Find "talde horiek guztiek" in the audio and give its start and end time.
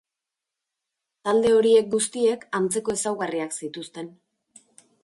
1.29-2.49